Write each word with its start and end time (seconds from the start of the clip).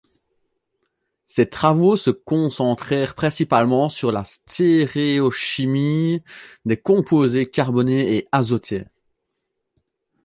Ses 1.27 1.47
travaux 1.51 1.95
se 1.95 2.09
concentrèrent 2.09 3.13
principalement 3.13 3.87
sur 3.87 4.11
la 4.11 4.23
stéréochimie 4.23 6.23
des 6.65 6.77
composés 6.77 7.45
carbonés 7.45 8.17
et 8.17 8.27
azotés. 8.31 8.85